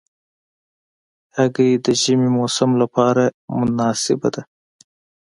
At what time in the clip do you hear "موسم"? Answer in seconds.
2.37-2.71